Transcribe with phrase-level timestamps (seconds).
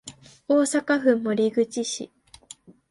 [0.47, 2.09] 大阪府守口市